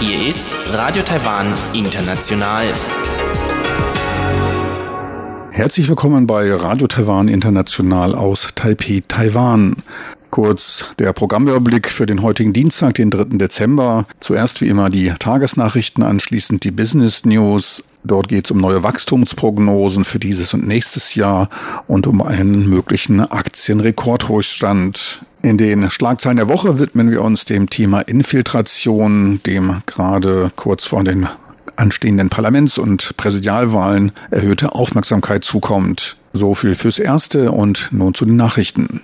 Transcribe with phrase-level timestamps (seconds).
[0.00, 2.72] Hier ist Radio Taiwan International.
[5.50, 9.76] Herzlich willkommen bei Radio Taiwan International aus Taipei, Taiwan.
[10.32, 13.36] Kurz der Programmüberblick für den heutigen Dienstag, den 3.
[13.36, 14.06] Dezember.
[14.18, 17.84] Zuerst wie immer die Tagesnachrichten, anschließend die Business News.
[18.02, 21.50] Dort geht es um neue Wachstumsprognosen für dieses und nächstes Jahr
[21.86, 25.20] und um einen möglichen Aktienrekordhochstand.
[25.42, 31.04] In den Schlagzeilen der Woche widmen wir uns dem Thema Infiltration, dem gerade kurz vor
[31.04, 31.28] den
[31.76, 36.16] anstehenden Parlaments- und Präsidialwahlen erhöhte Aufmerksamkeit zukommt.
[36.32, 39.02] So viel fürs Erste und nun zu den Nachrichten.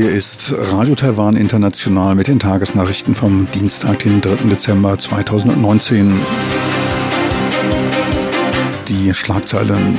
[0.00, 4.48] Hier ist Radio Taiwan International mit den Tagesnachrichten vom Dienstag, den 3.
[4.48, 6.18] Dezember 2019.
[8.88, 9.98] Die Schlagzeilen.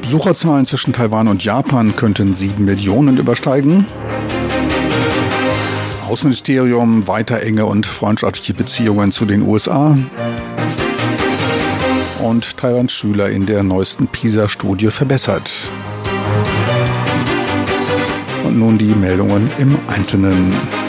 [0.00, 3.84] Besucherzahlen zwischen Taiwan und Japan könnten 7 Millionen übersteigen.
[6.08, 9.98] Außenministerium weiter enge und freundschaftliche Beziehungen zu den USA.
[12.22, 15.50] Und Taiwans Schüler in der neuesten PISA-Studie verbessert.
[18.56, 20.85] Nun die Meldungen im Einzelnen.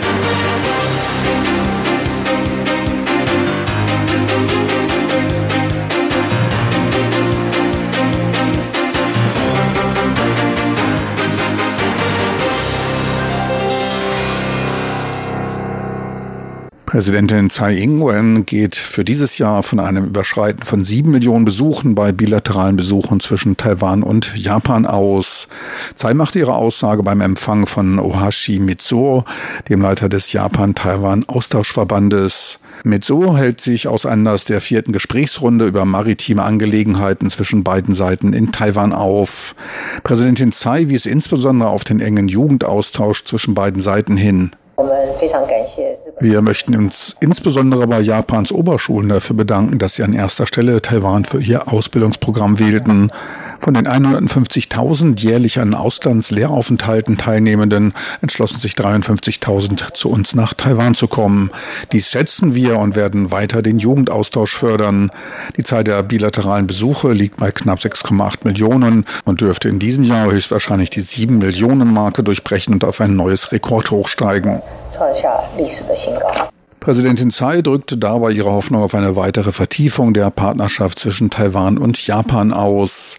[16.98, 22.12] Präsidentin Tsai Ing-wen geht für dieses Jahr von einem Überschreiten von sieben Millionen Besuchen bei
[22.12, 25.48] bilateralen Besuchen zwischen Taiwan und Japan aus.
[25.94, 29.26] Tsai machte ihre Aussage beim Empfang von Ohashi Mitsuo,
[29.70, 32.58] dem Leiter des Japan-Taiwan-Austauschverbandes.
[32.84, 38.52] Mitsuo hält sich aus Anlass der vierten Gesprächsrunde über maritime Angelegenheiten zwischen beiden Seiten in
[38.52, 39.54] Taiwan auf.
[40.02, 44.50] Präsidentin Tsai wies insbesondere auf den engen Jugendaustausch zwischen beiden Seiten hin.
[46.20, 51.26] Wir möchten uns insbesondere bei Japans Oberschulen dafür bedanken, dass sie an erster Stelle Taiwan
[51.26, 53.12] für ihr Ausbildungsprogramm wählten.
[53.60, 61.08] Von den 150.000 jährlich an Auslandslehraufenthalten Teilnehmenden entschlossen sich 53.000 zu uns nach Taiwan zu
[61.08, 61.52] kommen.
[61.92, 65.12] Dies schätzen wir und werden weiter den Jugendaustausch fördern.
[65.56, 70.32] Die Zahl der bilateralen Besuche liegt bei knapp 6,8 Millionen und dürfte in diesem Jahr
[70.32, 74.64] höchstwahrscheinlich die 7 Millionen Marke durchbrechen und auf ein neues Rekordhoch steigen.
[74.97, 76.53] 创下历史的新高。
[76.83, 82.53] Präsidentin Tsai drückte dabei ihre Hoffnung auf eine weitere Vertiefung der Partnerschaft zwischen Taiwan und Japan
[82.53, 83.19] aus.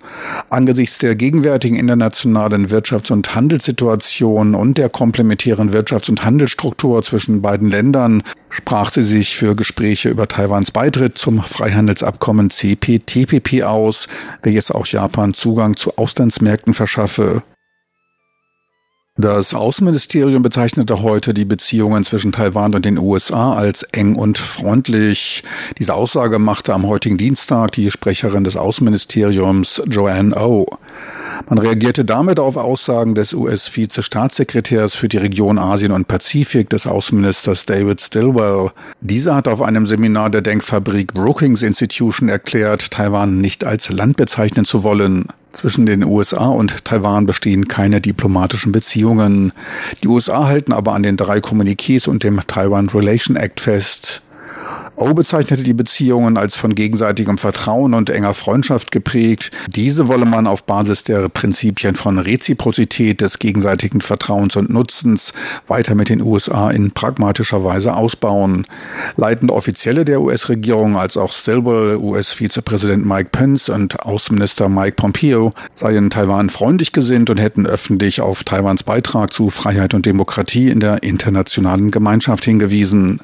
[0.50, 7.69] Angesichts der gegenwärtigen internationalen Wirtschafts- und Handelssituation und der komplementären Wirtschafts- und Handelsstruktur zwischen beiden
[7.69, 14.09] Ländern sprach sie sich für Gespräche über Taiwans Beitritt zum Freihandelsabkommen CPTPP aus,
[14.41, 17.44] welches auch Japan Zugang zu Auslandsmärkten verschaffe.
[19.20, 25.42] Das Außenministerium bezeichnete heute die Beziehungen zwischen Taiwan und den USA als eng und freundlich.
[25.76, 30.66] Diese Aussage machte am heutigen Dienstag die Sprecherin des Außenministeriums Joanne O.
[31.48, 37.66] Man reagierte damit auf Aussagen des US-Vize-Staatssekretärs für die Region Asien und Pazifik des Außenministers
[37.66, 38.70] David Stilwell.
[39.00, 44.64] Dieser hat auf einem Seminar der Denkfabrik Brookings Institution erklärt, Taiwan nicht als Land bezeichnen
[44.64, 45.26] zu wollen.
[45.50, 49.53] Zwischen den USA und Taiwan bestehen keine diplomatischen Beziehungen.
[50.03, 54.22] Die USA halten aber an den drei Kommuniqués und dem Taiwan Relation Act fest.
[55.00, 59.53] O bezeichnete die Beziehungen als von gegenseitigem Vertrauen und enger Freundschaft geprägt.
[59.69, 65.32] Diese wolle man auf Basis der Prinzipien von Reziprozität, des gegenseitigen Vertrauens und Nutzens
[65.69, 68.66] weiter mit den USA in pragmatischer Weise ausbauen.
[69.16, 76.10] Leitende Offizielle der US-Regierung als auch Stilwell, US-Vizepräsident Mike Pence und Außenminister Mike Pompeo seien
[76.10, 81.04] Taiwan freundlich gesinnt und hätten öffentlich auf Taiwans Beitrag zu Freiheit und Demokratie in der
[81.04, 83.20] internationalen Gemeinschaft hingewiesen.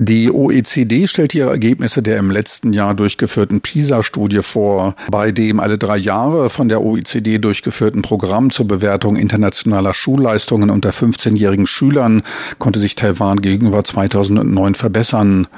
[0.00, 5.76] Die OECD stellt ihre Ergebnisse der im letzten Jahr durchgeführten PISA-Studie vor, bei dem alle
[5.76, 12.22] drei Jahre von der OECD durchgeführten Programm zur Bewertung internationaler Schulleistungen unter 15-jährigen Schülern
[12.60, 15.48] konnte sich Taiwan gegenüber 2009 verbessern.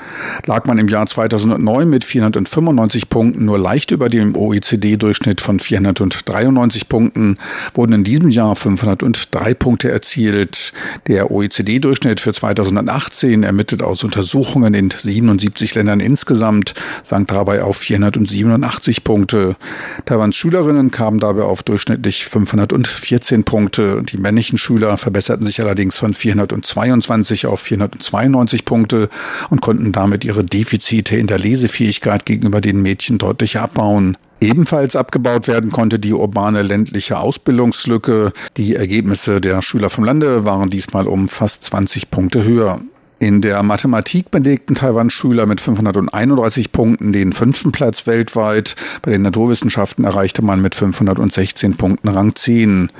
[0.47, 6.89] Lag man im Jahr 2009 mit 495 Punkten nur leicht über dem OECD-Durchschnitt von 493
[6.89, 7.37] Punkten,
[7.75, 10.73] wurden in diesem Jahr 503 Punkte erzielt.
[11.09, 17.79] Der OECD-Durchschnitt für 2018 ermittelt aus Untersuchungen Untersuchungen in 77 Ländern insgesamt, sank dabei auf
[17.79, 19.57] 487 Punkte.
[20.05, 24.05] Taiwans Schülerinnen kamen dabei auf durchschnittlich 514 Punkte.
[24.05, 29.09] Die männlichen Schüler verbesserten sich allerdings von 422 auf 492 Punkte
[29.51, 34.17] und konnten damit ihre Defizite in der Lesefähigkeit gegenüber den Mädchen deutlich abbauen.
[34.41, 38.33] Ebenfalls abgebaut werden konnte die urbane ländliche Ausbildungslücke.
[38.57, 42.81] Die Ergebnisse der Schüler vom Lande waren diesmal um fast 20 Punkte höher.
[43.23, 48.77] In der Mathematik belegten Taiwan-Schüler mit 531 Punkten den fünften Platz weltweit.
[49.03, 52.91] Bei den Naturwissenschaften erreichte man mit 516 Punkten Rang 10.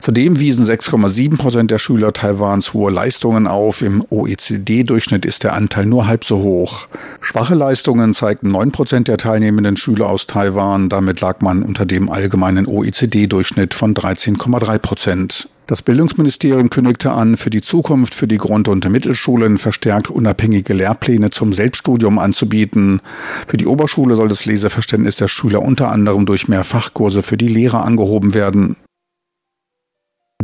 [0.00, 3.82] Zudem wiesen 6,7 Prozent der Schüler Taiwans hohe Leistungen auf.
[3.82, 6.86] Im OECD-Durchschnitt ist der Anteil nur halb so hoch.
[7.20, 10.88] Schwache Leistungen zeigten 9 Prozent der teilnehmenden Schüler aus Taiwan.
[10.88, 15.48] Damit lag man unter dem allgemeinen OECD-Durchschnitt von 13,3 Prozent.
[15.68, 21.30] Das Bildungsministerium kündigte an, für die Zukunft für die Grund- und Mittelschulen verstärkt unabhängige Lehrpläne
[21.30, 23.00] zum Selbststudium anzubieten.
[23.48, 27.48] Für die Oberschule soll das Leseverständnis der Schüler unter anderem durch mehr Fachkurse für die
[27.48, 28.76] Lehrer angehoben werden.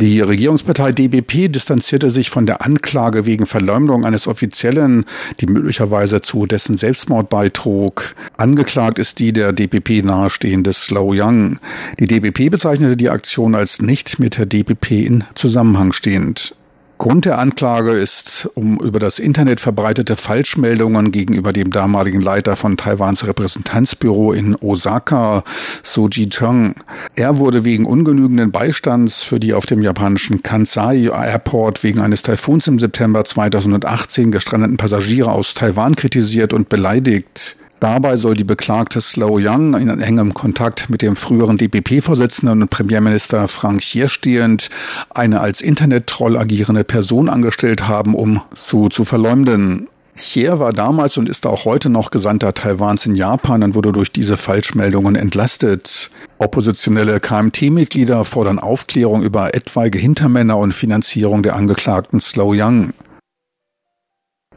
[0.00, 5.04] Die Regierungspartei DBP distanzierte sich von der Anklage wegen Verleumdung eines Offiziellen,
[5.38, 8.14] die möglicherweise zu dessen Selbstmord beitrug.
[8.36, 11.58] Angeklagt ist die der DBP nahestehende Slow Young.
[12.00, 16.54] Die DBP bezeichnete die Aktion als nicht mit der DBP in Zusammenhang stehend.
[17.02, 22.76] Grund der Anklage ist um über das Internet verbreitete Falschmeldungen gegenüber dem damaligen Leiter von
[22.76, 25.42] Taiwans Repräsentanzbüro in Osaka,
[25.82, 26.76] Soji Cheng.
[27.16, 32.68] Er wurde wegen ungenügenden Beistands für die auf dem japanischen Kansai Airport wegen eines Taifuns
[32.68, 37.56] im September 2018 gestrandeten Passagiere aus Taiwan kritisiert und beleidigt.
[37.82, 43.48] Dabei soll die Beklagte Slow Young in engem Kontakt mit dem früheren DPP-Vorsitzenden und Premierminister
[43.48, 44.70] Frank Hier stehend
[45.10, 49.88] eine als Internet-Troll agierende Person angestellt haben, um Su zu verleumden.
[50.14, 54.12] Chier war damals und ist auch heute noch Gesandter Taiwans in Japan und wurde durch
[54.12, 56.12] diese Falschmeldungen entlastet.
[56.38, 62.92] Oppositionelle KMT-Mitglieder fordern Aufklärung über etwaige Hintermänner und Finanzierung der Angeklagten Slow Young.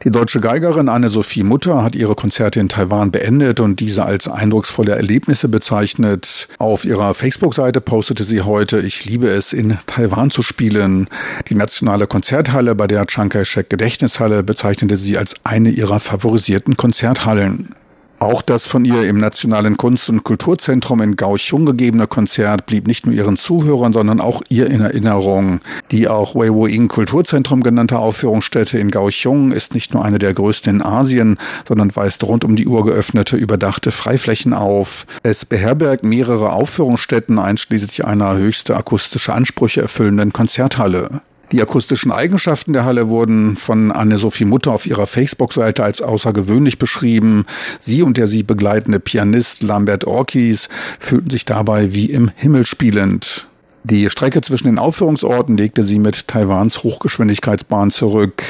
[0.04, 4.92] Die deutsche Geigerin Anne-Sophie Mutter hat ihre Konzerte in Taiwan beendet und diese als eindrucksvolle
[4.92, 6.48] Erlebnisse bezeichnet.
[6.58, 11.08] Auf ihrer Facebook-Seite postete sie heute, ich liebe es, in Taiwan zu spielen.
[11.48, 17.74] Die nationale Konzerthalle bei der Chiang Kai-shek Gedächtnishalle bezeichnete sie als eine ihrer favorisierten Konzerthallen.
[18.18, 23.04] Auch das von ihr im Nationalen Kunst- und Kulturzentrum in Kaohsiung gegebene Konzert blieb nicht
[23.06, 25.60] nur ihren Zuhörern, sondern auch ihr in Erinnerung.
[25.90, 30.82] Die auch Weiwo-Ing Kulturzentrum genannte Aufführungsstätte in Kaohsiung ist nicht nur eine der größten in
[30.82, 35.06] Asien, sondern weist rund um die Uhr geöffnete, überdachte Freiflächen auf.
[35.22, 41.20] Es beherbergt mehrere Aufführungsstätten, einschließlich einer höchste akustische Ansprüche erfüllenden Konzerthalle.
[41.52, 47.44] Die akustischen Eigenschaften der Halle wurden von Anne-Sophie Mutter auf ihrer Facebook-Seite als außergewöhnlich beschrieben.
[47.78, 53.46] Sie und der sie begleitende Pianist Lambert Orkis fühlten sich dabei wie im Himmel spielend.
[53.84, 58.42] Die Strecke zwischen den Aufführungsorten legte sie mit Taiwans Hochgeschwindigkeitsbahn zurück.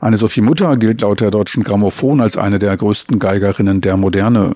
[0.00, 4.52] Anne-Sophie Mutter gilt laut der deutschen Grammophon als eine der größten Geigerinnen der Moderne.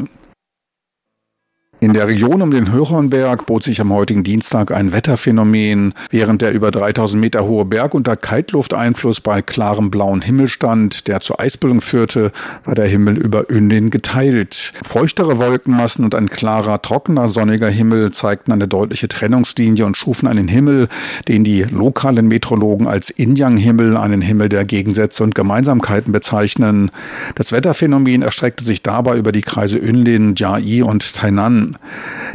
[1.80, 5.94] In der Region um den Höchhornberg bot sich am heutigen Dienstag ein Wetterphänomen.
[6.10, 11.20] Während der über 3000 Meter hohe Berg unter Kaltlufteinfluss bei klarem blauen Himmel stand, der
[11.20, 12.32] zur Eisbildung führte,
[12.64, 14.72] war der Himmel über Öndin geteilt.
[14.82, 20.48] Feuchtere Wolkenmassen und ein klarer, trockener, sonniger Himmel zeigten eine deutliche Trennungslinie und schufen einen
[20.48, 20.88] Himmel,
[21.28, 26.90] den die lokalen Metrologen als Injang-Himmel, einen Himmel der Gegensätze und Gemeinsamkeiten bezeichnen.
[27.36, 31.67] Das Wetterphänomen erstreckte sich dabei über die Kreise Önlin, Jiai und Tainan.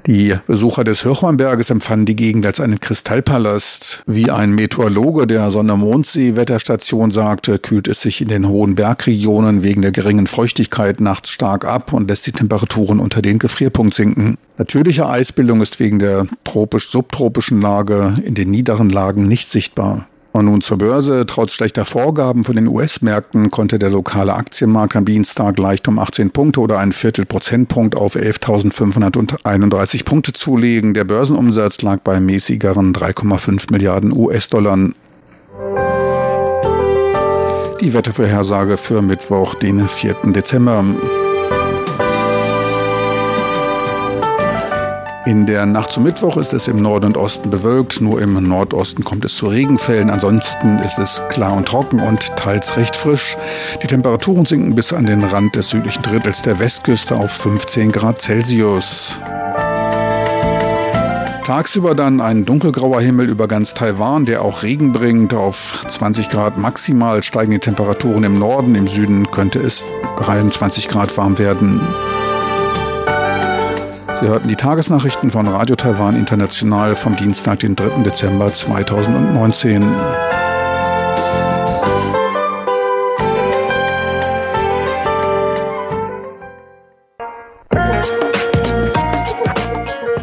[0.06, 4.04] Die Besucher des Hirchhornberges empfanden die Gegend als einen Kristallpalast.
[4.06, 9.92] Wie ein Meteorologe der Sonne-Mondsee-Wetterstation sagte, kühlt es sich in den hohen Bergregionen wegen der
[9.92, 14.38] geringen Feuchtigkeit nachts stark ab und lässt die Temperaturen unter den Gefrierpunkt sinken.
[14.58, 20.08] Natürliche Eisbildung ist wegen der tropisch-subtropischen Lage in den niederen Lagen nicht sichtbar.
[20.34, 21.26] Und nun zur Börse.
[21.28, 26.32] Trotz schlechter Vorgaben von den US-Märkten konnte der lokale Aktienmarkt am Dienstag leicht um 18
[26.32, 30.96] Punkte oder ein Viertel Prozentpunkt auf 11.531 Punkte zulegen.
[30.96, 34.90] Der Börsenumsatz lag bei mäßigeren 3,5 Milliarden US-Dollar.
[37.80, 40.16] Die Wettervorhersage für Mittwoch, den 4.
[40.34, 40.84] Dezember.
[45.26, 49.06] In der Nacht zum Mittwoch ist es im Norden und Osten bewölkt, nur im Nordosten
[49.06, 50.10] kommt es zu Regenfällen.
[50.10, 53.38] Ansonsten ist es klar und trocken und teils recht frisch.
[53.82, 58.22] Die Temperaturen sinken bis an den Rand des südlichen Drittels der Westküste auf 15 Grad
[58.22, 59.18] Celsius.
[61.46, 65.34] Tagsüber dann ein dunkelgrauer Himmel über ganz Taiwan, der auch Regen bringt.
[65.34, 68.76] Auf 20 Grad maximal steigen die Temperaturen im Norden.
[68.76, 69.86] Im Süden könnte es
[70.18, 71.80] 23 Grad warm werden.
[74.24, 78.04] Sie hörten die Tagesnachrichten von Radio Taiwan International vom Dienstag, den 3.
[78.04, 79.84] Dezember 2019.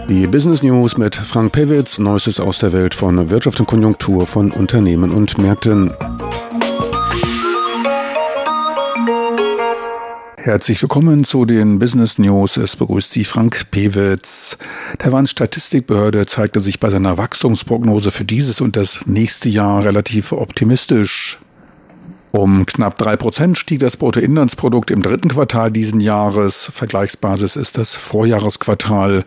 [0.08, 4.50] Die Business News mit Frank Pewitz, Neuestes aus der Welt von Wirtschaft und Konjunktur von
[4.50, 5.92] Unternehmen und Märkten.
[10.42, 12.56] Herzlich willkommen zu den Business News.
[12.56, 14.56] Es begrüßt Sie Frank Pewitz.
[14.98, 21.38] Taiwans Statistikbehörde zeigte sich bei seiner Wachstumsprognose für dieses und das nächste Jahr relativ optimistisch.
[22.32, 26.70] Um knapp drei Prozent stieg das Bruttoinlandsprodukt im dritten Quartal diesen Jahres.
[26.72, 29.24] Vergleichsbasis ist das Vorjahresquartal.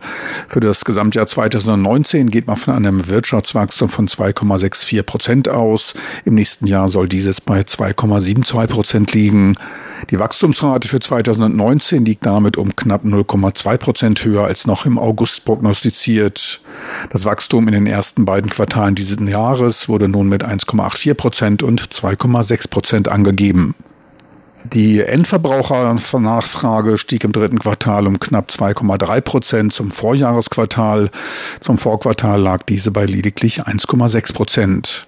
[0.48, 5.92] Für das Gesamtjahr 2019 geht man von einem Wirtschaftswachstum von 2,64 Prozent aus.
[6.24, 9.56] Im nächsten Jahr soll dieses bei 2,72 Prozent liegen.
[10.10, 15.44] Die Wachstumsrate für 2019 liegt damit um knapp 0,2 Prozent höher als noch im August
[15.44, 16.60] prognostiziert.
[17.10, 21.82] Das Wachstum in den ersten beiden Quartalen dieses Jahres wurde nun mit 1,84 Prozent und
[21.82, 23.74] 2,6 Prozent angegeben.
[24.72, 31.10] Die Endverbrauchernachfrage stieg im dritten Quartal um knapp 2,3 Prozent zum Vorjahresquartal.
[31.60, 35.06] Zum Vorquartal lag diese bei lediglich 1,6 Prozent.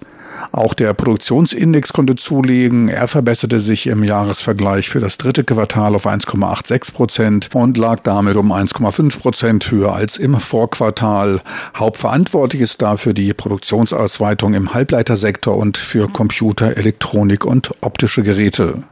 [0.51, 2.89] Auch der Produktionsindex konnte zulegen.
[2.89, 8.35] Er verbesserte sich im Jahresvergleich für das dritte Quartal auf 1,86 Prozent und lag damit
[8.35, 11.41] um 1,5 Prozent höher als im Vorquartal.
[11.75, 18.83] Hauptverantwortlich ist dafür die Produktionsausweitung im Halbleitersektor und für Computer, Elektronik und optische Geräte.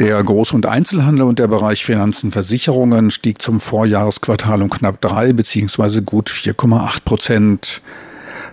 [0.00, 5.32] Der Groß- und Einzelhandel und der Bereich Finanzen Versicherungen stieg zum Vorjahresquartal um knapp drei
[5.32, 6.00] bzw.
[6.00, 7.80] gut 4,8 Prozent.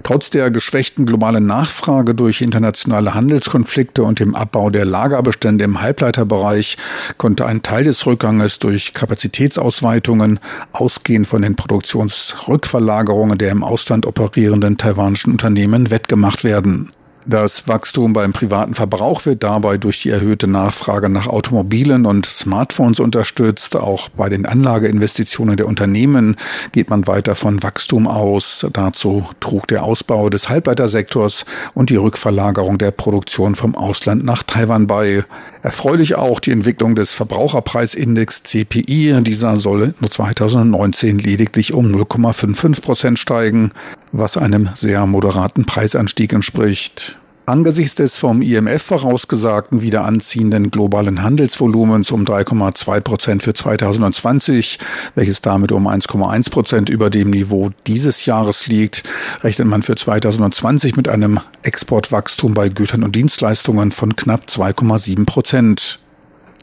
[0.04, 6.78] Trotz der geschwächten globalen Nachfrage durch internationale Handelskonflikte und dem Abbau der Lagerbestände im Halbleiterbereich
[7.18, 10.40] konnte ein Teil des Rückganges durch Kapazitätsausweitungen,
[10.72, 16.92] ausgehend von den Produktionsrückverlagerungen der im Ausland operierenden taiwanischen Unternehmen, wettgemacht werden.
[17.28, 23.00] Das Wachstum beim privaten Verbrauch wird dabei durch die erhöhte Nachfrage nach Automobilen und Smartphones
[23.00, 23.76] unterstützt.
[23.76, 26.36] Auch bei den Anlageinvestitionen der Unternehmen
[26.72, 28.66] geht man weiter von Wachstum aus.
[28.74, 34.88] Dazu trug der Ausbau des Halbleitersektors und die Rückverlagerung der Produktion vom Ausland nach Taiwan
[34.88, 35.24] bei.
[35.62, 39.22] Erfreulich auch die Entwicklung des Verbraucherpreisindex CPI.
[39.22, 43.72] Dieser soll 2019 lediglich um 0,55 Prozent steigen,
[44.12, 47.21] was einem sehr moderaten Preisanstieg entspricht.
[47.52, 54.80] Angesichts des vom IMF vorausgesagten wieder anziehenden globalen Handelsvolumens um 3,2 Prozent für 2020,
[55.16, 59.04] welches damit um 1,1 Prozent über dem Niveau dieses Jahres liegt,
[59.44, 66.00] rechnet man für 2020 mit einem Exportwachstum bei Gütern und Dienstleistungen von knapp 2,7 Prozent.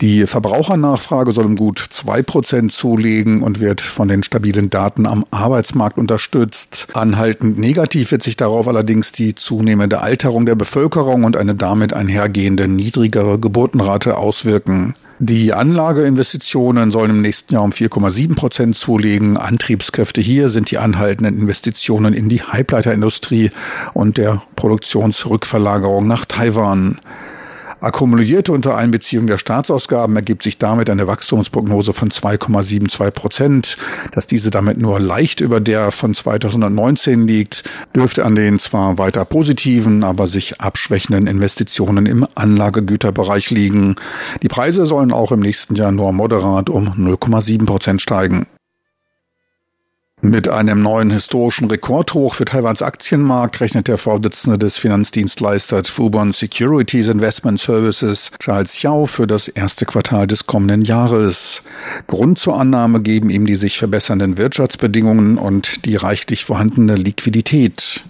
[0.00, 5.24] Die Verbrauchernachfrage soll um gut zwei Prozent zulegen und wird von den stabilen Daten am
[5.32, 6.86] Arbeitsmarkt unterstützt.
[6.94, 12.68] Anhaltend negativ wird sich darauf allerdings die zunehmende Alterung der Bevölkerung und eine damit einhergehende
[12.68, 14.94] niedrigere Geburtenrate auswirken.
[15.18, 19.36] Die Anlageinvestitionen sollen im nächsten Jahr um 4,7 Prozent zulegen.
[19.36, 23.50] Antriebskräfte hier sind die anhaltenden Investitionen in die Halbleiterindustrie
[23.94, 27.00] und der Produktionsrückverlagerung nach Taiwan.
[27.80, 33.76] Akkumuliert unter Einbeziehung der Staatsausgaben ergibt sich damit eine Wachstumsprognose von 2,72 Prozent.
[34.10, 37.62] Dass diese damit nur leicht über der von 2019 liegt,
[37.94, 43.94] dürfte an den zwar weiter positiven, aber sich abschwächenden Investitionen im Anlagegüterbereich liegen.
[44.42, 48.46] Die Preise sollen auch im nächsten Jahr nur moderat um 0,7 Prozent steigen.
[50.20, 57.06] Mit einem neuen historischen Rekordhoch für Taiwans Aktienmarkt rechnet der Vorsitzende des Finanzdienstleisters Fubon Securities
[57.06, 61.62] Investment Services, Charles Xiao, für das erste Quartal des kommenden Jahres.
[62.08, 68.02] Grund zur Annahme geben ihm die sich verbessernden Wirtschaftsbedingungen und die reichlich vorhandene Liquidität.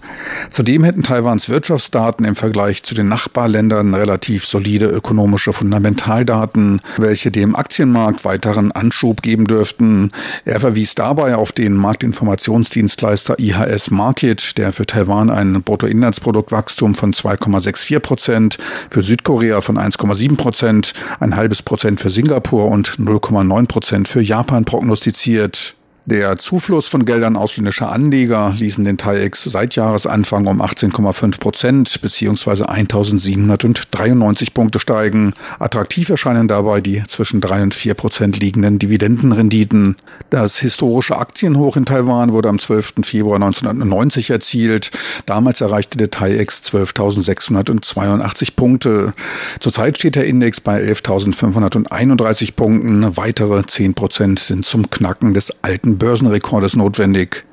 [0.49, 7.55] Zudem hätten Taiwans Wirtschaftsdaten im Vergleich zu den Nachbarländern relativ solide ökonomische Fundamentaldaten, welche dem
[7.55, 10.11] Aktienmarkt weiteren Anschub geben dürften.
[10.45, 17.13] Er verwies dabei auf den Markt Marktinformationsdienstleister IHS Market, der für Taiwan ein Bruttoinlandsproduktwachstum von
[17.13, 18.57] 2,64 Prozent,
[18.89, 24.63] für Südkorea von 1,7 Prozent, ein halbes Prozent für Singapur und 0,9 Prozent für Japan
[24.63, 25.75] prognostiziert.
[26.11, 32.63] Der Zufluss von Geldern ausländischer Anleger ließen den TAIEX seit Jahresanfang um 18,5 Prozent bzw.
[32.63, 35.35] 1793 Punkte steigen.
[35.59, 39.97] Attraktiv erscheinen dabei die zwischen 3 und 4 Prozent liegenden Dividendenrenditen.
[40.31, 42.93] Das historische Aktienhoch in Taiwan wurde am 12.
[43.03, 44.89] Februar 1990 erzielt.
[45.27, 49.13] Damals erreichte der TAIEX 12.682 Punkte.
[49.59, 53.15] Zurzeit steht der Index bei 11.531 Punkten.
[53.15, 57.45] Weitere 10 Prozent sind zum Knacken des alten Börsenrekordes notwendig.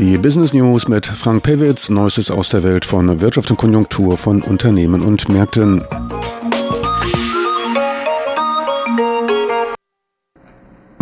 [0.00, 4.42] Die Business News mit Frank Pewitz, Neuestes aus der Welt von Wirtschaft und Konjunktur von
[4.42, 5.84] Unternehmen und Märkten.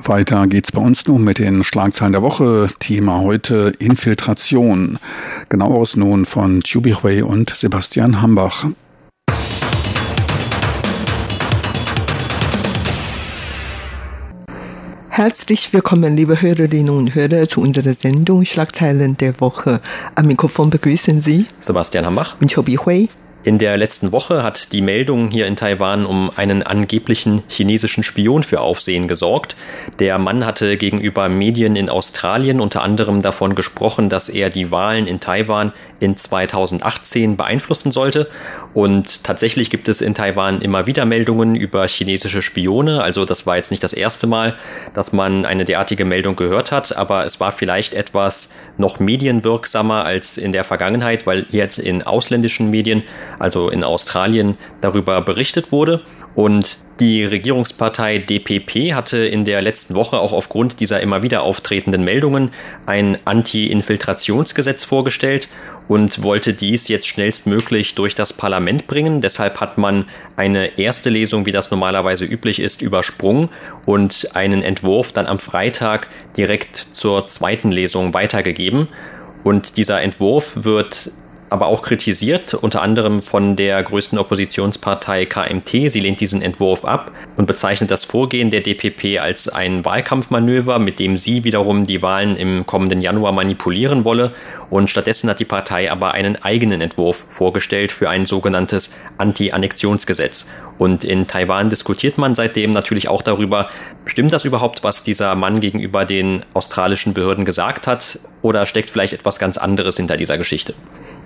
[0.05, 2.69] Weiter geht's bei uns nun mit den Schlagzeilen der Woche.
[2.79, 4.99] Thema heute Infiltration.
[5.49, 8.67] Genaueres nun von Chubi Hui und Sebastian Hambach.
[15.19, 19.81] Herzlich willkommen, liebe Hörerinnen und Hörer, zu unserer Sendung Schlagzeilen der Woche.
[20.15, 23.09] Am Mikrofon begrüßen Sie Sebastian Hambach und Chobi Hui.
[23.43, 28.45] In der letzten Woche hat die Meldung hier in Taiwan um einen angeblichen chinesischen Spion
[28.45, 29.57] für Aufsehen gesorgt.
[29.99, 35.09] Der Mann hatte gegenüber Medien in Australien unter anderem davon gesprochen, dass er die Wahlen
[35.09, 38.29] in Taiwan in 2018 beeinflussen sollte.
[38.75, 43.03] Und tatsächlich gibt es in Taiwan immer wieder Meldungen über chinesische Spione.
[43.03, 44.57] Also das war jetzt nicht das erste Mal,
[44.95, 50.39] dass man eine derartige Meldung gehört hat, aber es war vielleicht etwas noch medienwirksamer als
[50.39, 53.03] in der Vergangenheit, weil jetzt in ausländischen Medien
[53.39, 56.03] also in Australien, darüber berichtet wurde.
[56.35, 62.03] Und die Regierungspartei DPP hatte in der letzten Woche auch aufgrund dieser immer wieder auftretenden
[62.03, 62.51] Meldungen
[62.87, 65.49] ein Anti-Infiltrationsgesetz vorgestellt
[65.87, 69.21] und wollte dies jetzt schnellstmöglich durch das Parlament bringen.
[69.21, 73.49] Deshalb hat man eine erste Lesung, wie das normalerweise üblich ist, übersprungen
[73.87, 78.89] und einen Entwurf dann am Freitag direkt zur zweiten Lesung weitergegeben.
[79.45, 81.11] Und dieser Entwurf wird
[81.51, 85.91] aber auch kritisiert, unter anderem von der größten Oppositionspartei KMT.
[85.91, 90.99] Sie lehnt diesen Entwurf ab und bezeichnet das Vorgehen der DPP als ein Wahlkampfmanöver, mit
[90.99, 94.33] dem sie wiederum die Wahlen im kommenden Januar manipulieren wolle.
[94.71, 100.47] Und stattdessen hat die Partei aber einen eigenen Entwurf vorgestellt für ein sogenanntes Anti-Annexionsgesetz.
[100.79, 103.69] Und in Taiwan diskutiert man seitdem natürlich auch darüber,
[104.05, 109.15] stimmt das überhaupt, was dieser Mann gegenüber den australischen Behörden gesagt hat, oder steckt vielleicht
[109.15, 110.75] etwas ganz anderes hinter dieser Geschichte?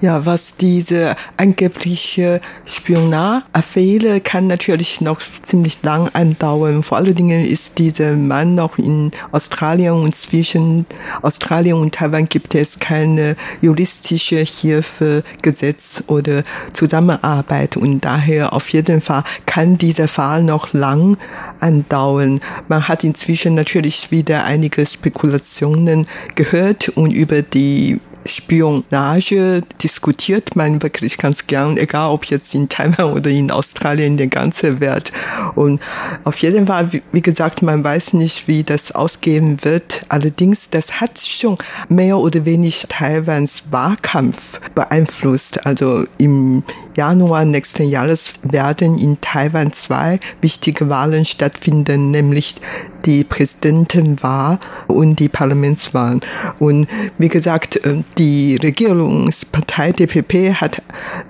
[0.03, 6.83] Ja, was diese angebliche Spionage-Affäre kann natürlich noch ziemlich lang andauern.
[6.83, 10.87] Vor allen Dingen ist dieser Mann noch in Australien und zwischen
[11.23, 19.03] Australien und Taiwan gibt es keine juristische Hilfe, Gesetz oder Zusammenarbeit und daher auf jeden
[19.03, 21.17] Fall kann dieser Fall noch lang
[21.61, 22.41] andauern.
[22.67, 31.19] Man hat inzwischen natürlich wieder einige Spekulationen gehört und über die Spionage diskutiert man wirklich
[31.19, 35.13] ganz gern, egal ob jetzt in Taiwan oder in Australien, in der ganzen Welt.
[35.55, 35.81] Und
[36.25, 40.05] auf jeden Fall, wie gesagt, man weiß nicht, wie das ausgehen wird.
[40.09, 41.59] Allerdings, das hat schon
[41.89, 45.67] mehr oder weniger Taiwans Wahlkampf beeinflusst.
[45.67, 46.63] Also im
[46.95, 52.57] Januar nächsten Jahres werden in Taiwan zwei wichtige Wahlen stattfinden, nämlich
[53.05, 56.21] die Präsidentenwahl und die Parlamentswahl.
[56.59, 56.87] Und
[57.19, 60.83] wie gesagt, äh, die Regierungspartei DPP hat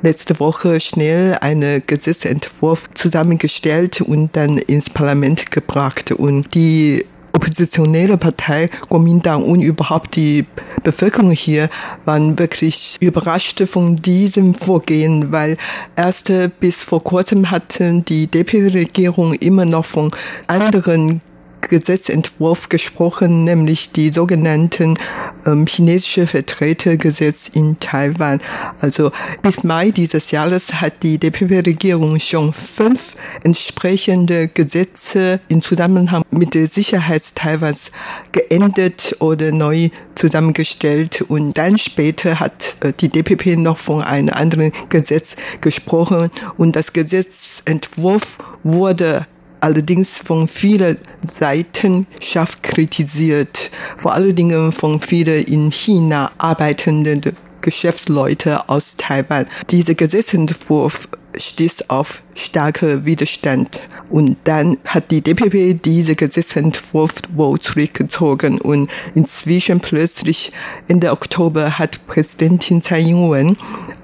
[0.03, 6.13] letzte Woche schnell einen Gesetzentwurf zusammengestellt und dann ins Parlament gebracht.
[6.13, 10.47] Und die oppositionelle Partei Kuomintang und überhaupt die
[10.83, 11.69] Bevölkerung hier
[12.05, 15.57] waren wirklich überrascht von diesem Vorgehen, weil
[15.97, 20.11] erst bis vor kurzem hatten die DP-Regierung immer noch von
[20.47, 21.21] anderen
[21.69, 24.99] Gesetzentwurf gesprochen, nämlich die sogenannten
[25.47, 28.41] ähm, chinesische Vertretergesetz in Taiwan.
[28.81, 36.55] Also bis Mai dieses Jahres hat die DPP-Regierung schon fünf entsprechende Gesetze im Zusammenhang mit
[36.55, 37.91] der Sicherheit Taiwans
[38.33, 44.73] geändert oder neu zusammengestellt und dann später hat äh, die DPP noch von einem anderen
[44.89, 49.27] Gesetz gesprochen und das Gesetzentwurf wurde
[49.63, 50.99] allerdings von vielen
[51.31, 57.23] Seiten scharf kritisiert, vor allen Dingen von vielen in China arbeitenden
[57.61, 59.47] Geschäftsleute aus Taiwan.
[59.71, 63.81] Dieser Gesetzentwurf stieß auf starke Widerstand.
[64.11, 70.53] Und dann hat die DPP diese Gesetzentwurf wohl zurückgezogen und inzwischen plötzlich
[70.89, 73.57] Ende Oktober hat Präsidentin Tsai Ing-wen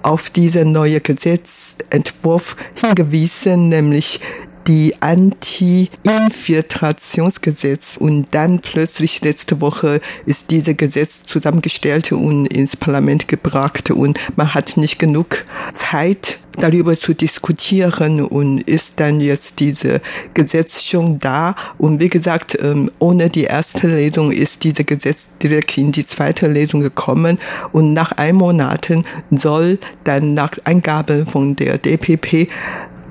[0.03, 4.21] auf diesen neuen Gesetzentwurf hingewiesen, nämlich
[4.69, 7.97] die Anti-Infiltrationsgesetz.
[7.97, 13.91] Und dann plötzlich letzte Woche ist dieses Gesetz zusammengestellt und ins Parlament gebracht.
[13.91, 18.21] Und man hat nicht genug Zeit darüber zu diskutieren.
[18.21, 20.03] Und ist dann jetzt diese
[20.35, 21.57] Gesetz schon da.
[21.79, 26.49] Und wie gesagt, ähm, ohne die erste Lesung ist dieses Gesetz direkt in die zweite
[26.49, 27.39] Lesung gekommen.
[27.73, 28.89] Und nach einem Monat
[29.31, 32.51] soll dann nach Angaben von der DPP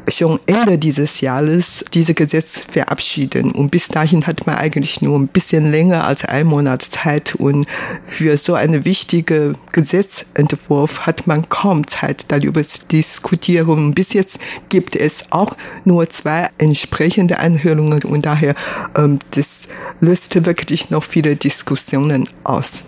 [0.10, 3.52] schon Ende dieses Jahres diese Gesetz verabschieden.
[3.52, 7.36] Und bis dahin hat man eigentlich nur ein bisschen länger als ein Monat Zeit.
[7.36, 7.68] Und
[8.04, 13.94] für so einen wichtigen Gesetzentwurf hat man kaum Zeit, darüber zu diskutieren.
[13.94, 14.40] Bis jetzt
[14.70, 18.04] gibt es auch nur zwei entsprechende Anhörungen.
[18.04, 18.56] Und daher,
[18.98, 19.68] ähm, das
[20.00, 22.84] löste wirklich noch viele Diskussionen aus.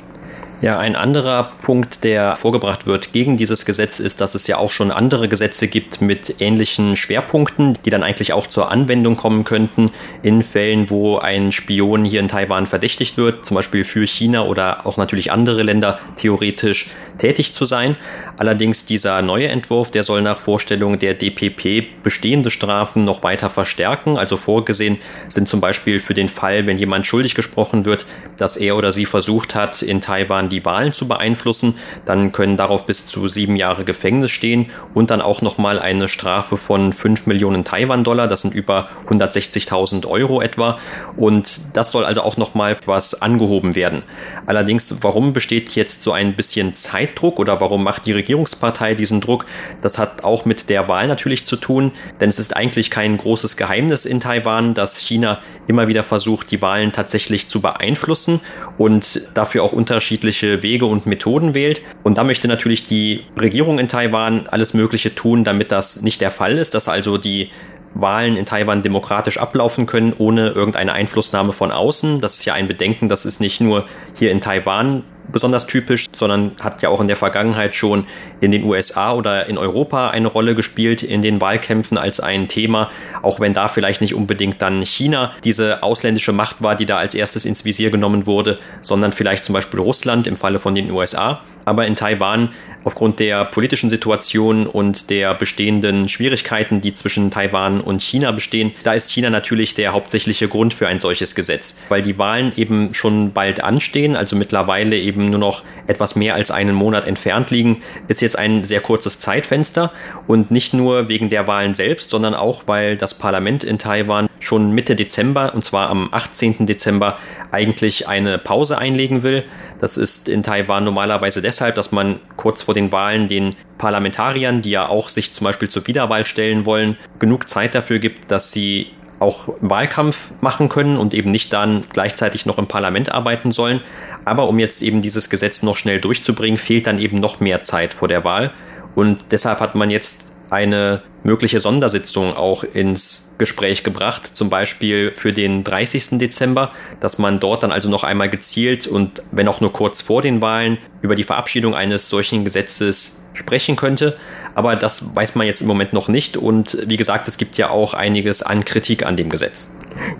[0.61, 4.71] Ja, ein anderer Punkt, der vorgebracht wird gegen dieses Gesetz, ist, dass es ja auch
[4.71, 9.89] schon andere Gesetze gibt mit ähnlichen Schwerpunkten, die dann eigentlich auch zur Anwendung kommen könnten
[10.21, 14.85] in Fällen, wo ein Spion hier in Taiwan verdächtigt wird, zum Beispiel für China oder
[14.85, 17.95] auch natürlich andere Länder theoretisch tätig zu sein.
[18.37, 24.17] Allerdings dieser neue Entwurf, der soll nach Vorstellung der DPP bestehende Strafen noch weiter verstärken.
[24.17, 24.97] Also vorgesehen
[25.29, 28.05] sind zum Beispiel für den Fall, wenn jemand schuldig gesprochen wird,
[28.37, 32.85] dass er oder sie versucht hat, in Taiwan die Wahlen zu beeinflussen, dann können darauf
[32.85, 37.63] bis zu sieben Jahre Gefängnis stehen und dann auch nochmal eine Strafe von 5 Millionen
[37.63, 40.77] Taiwan-Dollar, das sind über 160.000 Euro etwa.
[41.17, 44.03] Und das soll also auch nochmal was angehoben werden.
[44.45, 49.45] Allerdings, warum besteht jetzt so ein bisschen Zeitdruck oder warum macht die Regierungspartei diesen Druck?
[49.81, 53.57] Das hat auch mit der Wahl natürlich zu tun, denn es ist eigentlich kein großes
[53.57, 58.39] Geheimnis in Taiwan, dass China immer wieder versucht, die Wahlen tatsächlich zu beeinflussen
[58.77, 61.81] und dafür auch unterschiedliche unterschiedliche Wege und Methoden wählt.
[62.03, 66.31] Und da möchte natürlich die Regierung in Taiwan alles Mögliche tun, damit das nicht der
[66.31, 67.49] Fall ist, dass also die
[67.95, 72.21] Wahlen in Taiwan demokratisch ablaufen können, ohne irgendeine Einflussnahme von außen.
[72.21, 76.51] Das ist ja ein Bedenken, das ist nicht nur hier in Taiwan besonders typisch, sondern
[76.59, 78.05] hat ja auch in der Vergangenheit schon
[78.41, 82.89] in den USA oder in Europa eine Rolle gespielt in den Wahlkämpfen als ein Thema,
[83.21, 87.15] auch wenn da vielleicht nicht unbedingt dann China diese ausländische Macht war, die da als
[87.15, 91.41] erstes ins Visier genommen wurde, sondern vielleicht zum Beispiel Russland im Falle von den USA.
[91.65, 92.49] Aber in Taiwan,
[92.83, 98.93] aufgrund der politischen Situation und der bestehenden Schwierigkeiten, die zwischen Taiwan und China bestehen, da
[98.93, 103.33] ist China natürlich der hauptsächliche Grund für ein solches Gesetz, weil die Wahlen eben schon
[103.33, 108.21] bald anstehen, also mittlerweile eben nur noch etwas mehr als einen Monat entfernt liegen, ist
[108.21, 109.91] jetzt ein sehr kurzes Zeitfenster
[110.27, 114.71] und nicht nur wegen der Wahlen selbst, sondern auch, weil das Parlament in Taiwan schon
[114.71, 116.65] Mitte Dezember, und zwar am 18.
[116.65, 117.17] Dezember,
[117.51, 119.43] eigentlich eine Pause einlegen will.
[119.79, 124.71] Das ist in Taiwan normalerweise deshalb, dass man kurz vor den Wahlen den Parlamentariern, die
[124.71, 128.87] ja auch sich zum Beispiel zur Wiederwahl stellen wollen, genug Zeit dafür gibt, dass sie
[129.19, 133.81] auch Wahlkampf machen können und eben nicht dann gleichzeitig noch im Parlament arbeiten sollen.
[134.25, 137.93] Aber um jetzt eben dieses Gesetz noch schnell durchzubringen, fehlt dann eben noch mehr Zeit
[137.93, 138.51] vor der Wahl.
[138.95, 145.33] Und deshalb hat man jetzt eine mögliche Sondersitzung auch ins Gespräch gebracht, zum Beispiel für
[145.33, 146.19] den 30.
[146.19, 150.21] Dezember, dass man dort dann also noch einmal gezielt und wenn auch nur kurz vor
[150.21, 154.17] den Wahlen über die Verabschiedung eines solchen Gesetzes sprechen könnte.
[154.55, 157.69] Aber das weiß man jetzt im Moment noch nicht und wie gesagt, es gibt ja
[157.69, 159.71] auch einiges an Kritik an dem Gesetz.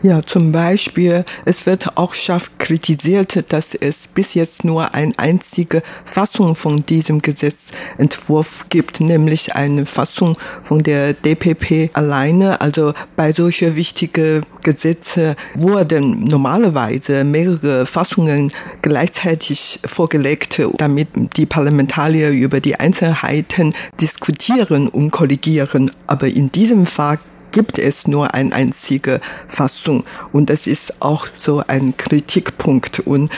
[0.02, 5.84] Ja, zum Beispiel, es wird auch scharf kritisiert, dass es bis jetzt nur eine einzige
[6.06, 12.62] Fassung von diesem Gesetzentwurf gibt, nämlich eine Fassung von der DPP alleine.
[12.62, 22.60] Also bei solchen wichtigen Gesetzen wurden normalerweise mehrere Fassungen gleichzeitig vorgelegt, damit die Parlamentarier über
[22.60, 25.92] die Einzelheiten diskutieren und korrigieren.
[26.08, 27.20] Aber in diesem Fall
[27.52, 30.04] gibt es nur eine einzige Fassung.
[30.32, 33.00] Und das ist auch so ein Kritikpunkt.
[33.02, 33.32] Und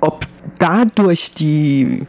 [0.00, 0.26] ob
[0.60, 2.06] dadurch die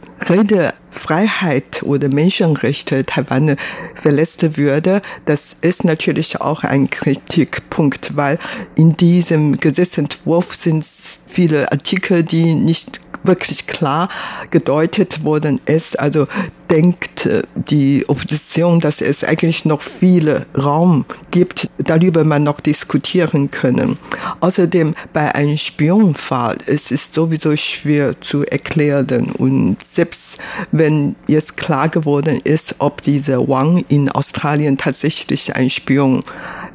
[0.96, 3.56] Redefreiheit oder Menschenrechte Taiwan
[3.94, 8.38] verletzt würde, das ist natürlich auch ein Kritikpunkt, weil
[8.74, 10.84] in diesem Gesetzentwurf sind
[11.26, 14.08] viele Artikel, die nicht wirklich klar
[14.50, 15.98] gedeutet worden ist.
[15.98, 16.26] Also
[16.70, 23.50] denkt äh, die Opposition, dass es eigentlich noch viele Raum gibt, darüber man noch diskutieren
[23.50, 23.98] können.
[24.40, 30.38] Außerdem bei einem Spionfall es ist sowieso schwer zu erklären und selbst
[30.72, 30.85] wenn
[31.26, 36.22] jetzt klar geworden ist, ob dieser Wang in Australien tatsächlich ein Spion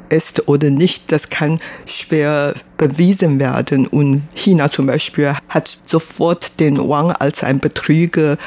[0.10, 3.88] ist oder nicht, das kann schwer bewiesen werden.
[3.88, 8.38] Und China zum Beispiel hat sofort den Wang als ein Betrüger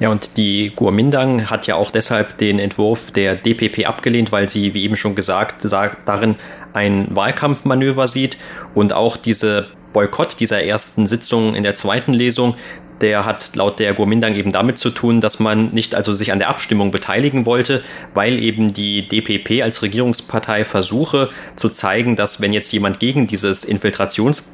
[0.00, 4.74] Ja, und die Guomindang hat ja auch deshalb den Entwurf der DPP abgelehnt, weil sie,
[4.74, 6.36] wie eben schon gesagt, sagt, darin
[6.72, 8.36] ein Wahlkampfmanöver sieht.
[8.74, 12.56] Und auch diese Boykott dieser ersten Sitzung in der zweiten Lesung,
[13.02, 16.38] der hat laut der Guomindang eben damit zu tun, dass man nicht also sich an
[16.38, 17.82] der Abstimmung beteiligen wollte,
[18.14, 23.64] weil eben die DPP als Regierungspartei versuche zu zeigen, dass wenn jetzt jemand gegen dieses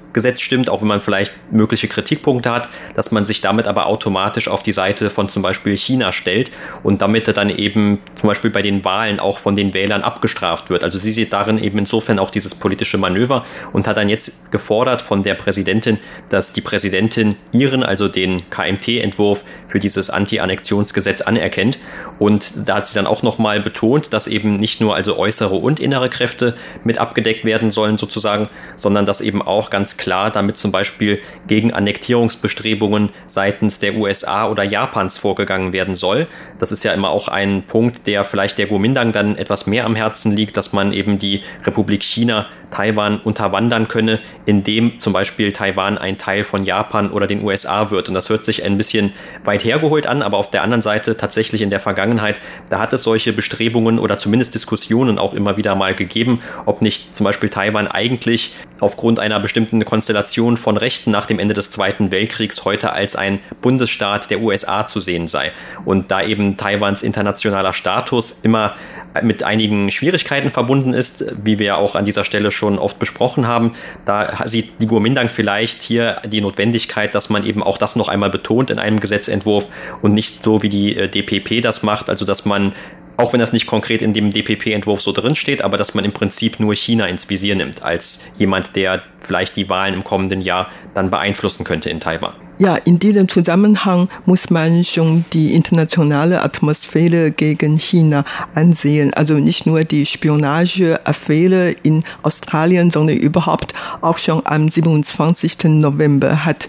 [0.09, 4.49] Infiltrationsgesetz stimmt, auch wenn man vielleicht mögliche Kritikpunkte hat, dass man sich damit aber automatisch
[4.49, 6.51] auf die Seite von zum Beispiel China stellt
[6.83, 10.85] und damit dann eben zum Beispiel bei den Wahlen auch von den Wählern abgestraft wird.
[10.85, 15.03] Also sie sieht darin eben insofern auch dieses politische Manöver und hat dann jetzt gefordert
[15.03, 15.99] von der Präsidentin,
[16.31, 21.79] dass die Präsidentin ihren, also den KMT-Entwurf für dieses Anti-Annexionsgesetz anerkennt.
[22.19, 25.81] Und da hat sie dann auch nochmal betont, dass eben nicht nur also äußere und
[25.81, 30.73] innere Kräfte mit abgedeckt werden sollen sozusagen, sondern dass eben auch ganz klar damit zum
[30.73, 36.27] Beispiel gegen Annektierungsbestrebungen seitens der USA oder Japans vorgegangen werden soll.
[36.59, 39.95] Das ist ja immer auch ein Punkt, der vielleicht der Kuomintang dann etwas mehr am
[39.95, 45.99] Herzen liegt, dass man eben die Republik China Taiwan unterwandern könne, indem zum Beispiel Taiwan
[45.99, 48.09] ein Teil von Japan oder den USA wird.
[48.09, 49.13] Und das hört sich ein bisschen
[49.45, 53.03] weit hergeholt an, aber auf der anderen Seite tatsächlich in der Vergangenheit, da hat es
[53.03, 57.89] solche Bestrebungen oder zumindest Diskussionen auch immer wieder mal gegeben, ob nicht zum Beispiel Taiwan
[57.89, 63.17] eigentlich aufgrund einer bestimmten Konstellation von Rechten nach dem Ende des Zweiten Weltkriegs heute als
[63.17, 65.51] ein Bundesstaat der USA zu sehen sei.
[65.87, 68.75] Und da eben Taiwans internationaler Status immer
[69.23, 73.73] mit einigen Schwierigkeiten verbunden ist, wie wir auch an dieser Stelle schon oft besprochen haben,
[74.05, 78.29] da sieht die Guomindang vielleicht hier die Notwendigkeit, dass man eben auch das noch einmal
[78.29, 79.69] betont in einem Gesetzentwurf
[80.03, 82.75] und nicht so wie die äh, DPP das macht, also dass man
[83.19, 86.13] auch wenn das nicht konkret in dem DPP-Entwurf so drin steht, aber dass man im
[86.13, 90.69] Prinzip nur China ins Visier nimmt, als jemand, der vielleicht die Wahlen im kommenden Jahr
[90.95, 92.33] dann beeinflussen könnte in Taiwan.
[92.61, 99.13] Ja, in diesem Zusammenhang muss man schon die internationale Atmosphäre gegen China ansehen.
[99.15, 105.65] Also nicht nur die Spionageaffäre in Australien, sondern überhaupt auch schon am 27.
[105.65, 106.69] November hat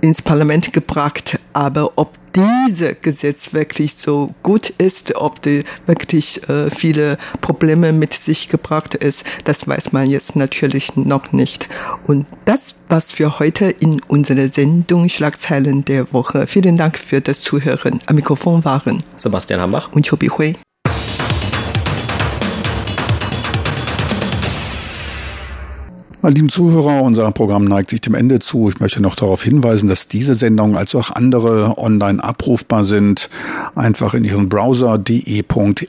[0.01, 1.41] ins Parlament gebracht.
[1.53, 8.15] Aber ob dieses Gesetz wirklich so gut ist, ob die wirklich äh, viele Probleme mit
[8.15, 11.69] sich gebracht ist, das weiß man jetzt natürlich noch nicht.
[12.07, 16.47] Und das, was wir heute in unserer Sendung Schlagzeilen der Woche.
[16.47, 17.99] Vielen Dank für das Zuhören.
[18.07, 20.57] Am Mikrofon waren Sebastian Hambach und Chobi Hui.
[26.21, 28.69] Meine lieben Zuhörer, unser Programm neigt sich dem Ende zu.
[28.69, 33.31] Ich möchte noch darauf hinweisen, dass diese Sendung als auch andere online abrufbar sind.
[33.77, 35.87] Einfach in Ihren Browser de.rti.org.tv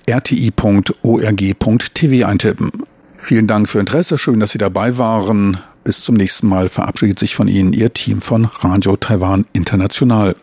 [2.27, 2.71] eintippen.
[3.17, 4.19] Vielen Dank für Interesse.
[4.19, 5.57] Schön, dass Sie dabei waren.
[5.83, 10.35] Bis zum nächsten Mal verabschiedet sich von Ihnen Ihr Team von Radio Taiwan International.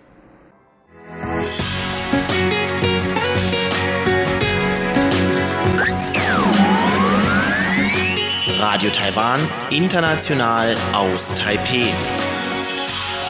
[8.77, 12.26] Radio Taiwan, international aus Taipeh.